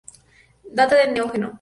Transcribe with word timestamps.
Data 0.77 0.95
del 0.95 1.13
Neógeno. 1.13 1.49